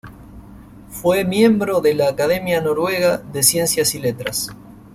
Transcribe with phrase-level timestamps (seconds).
[0.89, 4.49] Fue miembro de la Academia Noruega de Ciencias y Letras.